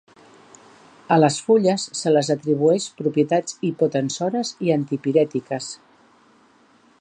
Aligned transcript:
A 1.15 1.17
les 1.19 1.35
fulles, 1.49 1.85
se 1.99 2.13
les 2.13 2.31
atribueix 2.35 2.87
propietats 3.03 3.59
hipotensores 3.69 4.55
i 4.69 4.73
antipirètiques. 4.79 5.71